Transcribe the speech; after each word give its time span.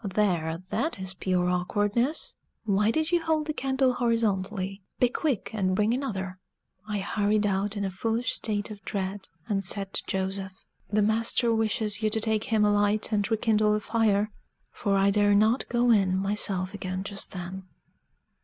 "There, 0.03 0.63
that 0.71 0.97
is 0.97 1.13
pure 1.13 1.47
awkwardness! 1.51 2.35
Why 2.65 2.89
did 2.89 3.11
you 3.11 3.21
hold 3.23 3.45
the 3.45 3.53
candle 3.53 3.93
horizontally? 3.93 4.81
Be 4.99 5.09
quick, 5.09 5.51
and 5.53 5.75
bring 5.75 5.93
another." 5.93 6.39
I 6.87 6.97
hurried 6.97 7.45
out 7.45 7.77
in 7.77 7.85
a 7.85 7.91
foolish 7.91 8.33
state 8.33 8.71
of 8.71 8.83
dread, 8.83 9.29
and 9.47 9.63
said 9.63 9.93
to 9.93 10.03
Joseph, 10.07 10.57
"The 10.89 11.03
master 11.03 11.53
wishes 11.53 12.01
you 12.01 12.09
to 12.09 12.19
take 12.19 12.45
him 12.45 12.65
a 12.65 12.71
light 12.73 13.11
and 13.11 13.29
rekindle 13.29 13.73
the 13.73 13.79
fire." 13.79 14.31
For 14.71 14.97
I 14.97 15.11
dare 15.11 15.35
not 15.35 15.69
go 15.69 15.91
in 15.91 16.17
myself 16.17 16.73
again 16.73 17.03
just 17.03 17.29
then. 17.33 17.65